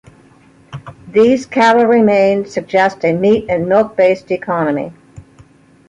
These 1.11 1.45
cattle 1.45 1.85
remains 1.85 2.51
suggest 2.51 3.05
a 3.05 3.13
meat- 3.13 3.45
and 3.49 3.69
milk-based 3.69 4.31
economy. 4.31 4.93